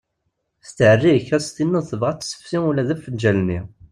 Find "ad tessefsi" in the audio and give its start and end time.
2.11-2.57